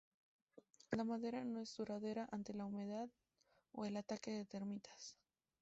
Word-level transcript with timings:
La 0.89 1.03
madera 1.03 1.43
no 1.45 1.59
es 1.61 1.77
duradera 1.77 2.27
ante 2.31 2.55
la 2.55 2.65
humedad 2.65 3.07
o 3.71 3.85
el 3.85 3.97
ataque 3.97 4.31
de 4.31 4.45
termitas. 4.45 5.15